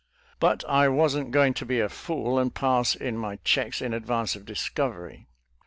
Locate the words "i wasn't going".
0.67-1.53